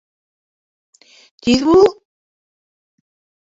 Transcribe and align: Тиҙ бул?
Тиҙ 1.47 1.61
бул? 1.67 1.85